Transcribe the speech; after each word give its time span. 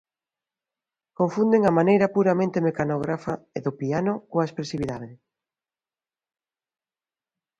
Confunden 1.19 1.61
a 1.65 1.71
maneira 1.79 2.07
puramente 2.15 2.65
mecanógrafa 2.67 3.33
do 3.65 3.71
piano 3.79 4.13
coa 4.31 4.47
expresividade. 4.47 5.11